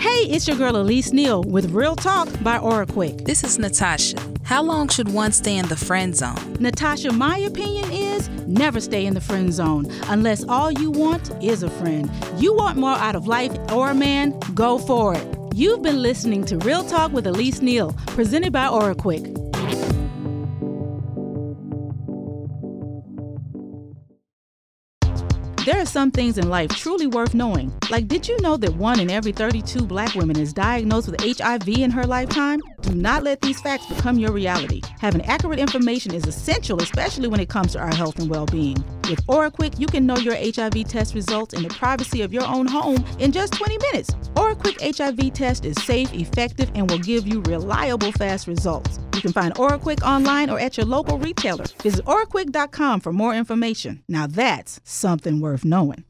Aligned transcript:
Hey, 0.00 0.20
it's 0.30 0.46
your 0.46 0.56
girl 0.56 0.76
Elise 0.76 1.12
Neal 1.12 1.42
with 1.42 1.72
Real 1.72 1.96
Talk 1.96 2.28
by 2.44 2.56
OraQuick. 2.58 3.24
This 3.24 3.42
is 3.42 3.58
Natasha. 3.58 4.16
How 4.44 4.62
long 4.62 4.88
should 4.88 5.08
one 5.12 5.32
stay 5.32 5.56
in 5.56 5.66
the 5.66 5.76
friend 5.76 6.14
zone? 6.14 6.56
Natasha, 6.60 7.12
my 7.12 7.36
opinion 7.38 7.90
is 7.90 8.28
never 8.46 8.78
stay 8.78 9.06
in 9.06 9.14
the 9.14 9.20
friend 9.20 9.52
zone 9.52 9.90
unless 10.04 10.44
all 10.44 10.70
you 10.70 10.92
want 10.92 11.32
is 11.42 11.64
a 11.64 11.68
friend. 11.68 12.08
You 12.36 12.54
want 12.54 12.78
more 12.78 12.94
out 12.94 13.16
of 13.16 13.26
life 13.26 13.52
or 13.72 13.90
a 13.90 13.94
man? 13.94 14.38
Go 14.54 14.78
for 14.78 15.16
it. 15.16 15.38
You've 15.52 15.82
been 15.82 16.00
listening 16.00 16.44
to 16.44 16.58
Real 16.58 16.84
Talk 16.84 17.12
with 17.12 17.26
Elise 17.26 17.60
Neal, 17.60 17.92
presented 18.06 18.52
by 18.52 18.68
OraQuick. 18.68 19.47
There 25.68 25.82
are 25.82 25.84
some 25.84 26.10
things 26.10 26.38
in 26.38 26.48
life 26.48 26.70
truly 26.70 27.06
worth 27.06 27.34
knowing. 27.34 27.70
Like, 27.90 28.08
did 28.08 28.26
you 28.26 28.40
know 28.40 28.56
that 28.56 28.74
one 28.76 28.98
in 29.00 29.10
every 29.10 29.32
32 29.32 29.84
black 29.84 30.14
women 30.14 30.38
is 30.38 30.54
diagnosed 30.54 31.10
with 31.10 31.20
HIV 31.20 31.68
in 31.68 31.90
her 31.90 32.06
lifetime? 32.06 32.60
Do 32.80 32.94
not 32.94 33.22
let 33.22 33.42
these 33.42 33.60
facts 33.60 33.84
become 33.84 34.18
your 34.18 34.32
reality. 34.32 34.80
Having 34.98 35.26
accurate 35.26 35.58
information 35.58 36.14
is 36.14 36.24
essential, 36.26 36.80
especially 36.80 37.28
when 37.28 37.38
it 37.38 37.50
comes 37.50 37.72
to 37.72 37.80
our 37.80 37.94
health 37.94 38.18
and 38.18 38.30
well 38.30 38.46
being. 38.46 38.82
With 39.08 39.26
OraQuick, 39.26 39.80
you 39.80 39.86
can 39.86 40.04
know 40.04 40.18
your 40.18 40.34
HIV 40.36 40.86
test 40.86 41.14
results 41.14 41.54
in 41.54 41.62
the 41.62 41.70
privacy 41.70 42.20
of 42.20 42.32
your 42.32 42.46
own 42.46 42.66
home 42.66 43.02
in 43.18 43.32
just 43.32 43.54
20 43.54 43.78
minutes. 43.78 44.10
OraQuick 44.34 44.96
HIV 44.96 45.32
test 45.32 45.64
is 45.64 45.82
safe, 45.82 46.12
effective, 46.12 46.70
and 46.74 46.90
will 46.90 46.98
give 46.98 47.26
you 47.26 47.40
reliable, 47.42 48.12
fast 48.12 48.46
results. 48.46 49.00
You 49.14 49.22
can 49.22 49.32
find 49.32 49.54
OraQuick 49.54 50.02
online 50.02 50.50
or 50.50 50.60
at 50.60 50.76
your 50.76 50.86
local 50.86 51.18
retailer. 51.18 51.64
Visit 51.82 52.04
oraquick.com 52.04 53.00
for 53.00 53.12
more 53.12 53.34
information. 53.34 54.02
Now 54.08 54.26
that's 54.26 54.80
something 54.84 55.40
worth 55.40 55.64
knowing. 55.64 56.04